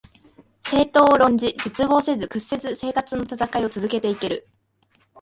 [0.63, 4.47] 政党を論じ、絶望せず、屈せず生活のたたかいを続けて行ける